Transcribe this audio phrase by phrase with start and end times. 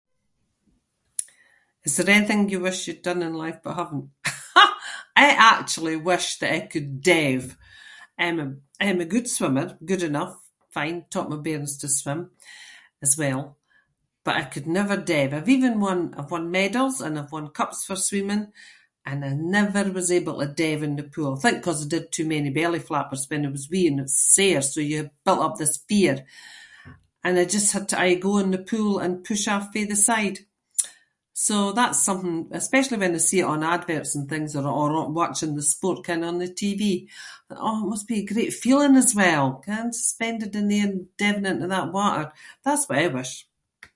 [1.83, 4.09] Is there anything that you wish you’d done in life but haven’t?
[5.25, 7.47] I actually wish that I could dive.
[8.23, 10.33] I’m a- I'm a good swimmer- good enough,
[10.77, 12.21] fine- taught my bairns to swim
[13.05, 13.41] as well,
[14.25, 15.31] but I could never dive.
[15.35, 18.43] I’ve even won- I’ve won medals and I’ve won cups for swimming
[19.09, 21.31] and I never was able to dive in the pool.
[21.35, 24.19] I think ‘cause I did too many belly flappers when I was wee and it’s
[24.35, 26.15] sore so you built up this fear
[27.23, 30.01] and I just have to aie go in the pool and push off fae the
[30.09, 30.37] side.
[31.47, 35.53] So that’s something- especially when I see it on adverts and things or- on- watching
[35.55, 37.05] the sport, ken, on the TV-
[37.67, 39.47] oh it must be a great feeling as well!
[39.65, 42.25] Ken, spending a day and diving into that water?
[42.63, 43.33] That’s what I wish.